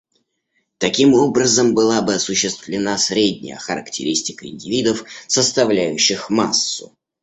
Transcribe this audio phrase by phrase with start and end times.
[0.79, 6.97] Таким образом была бы осуществлена средняя характеристика индивидов, составляющих массу.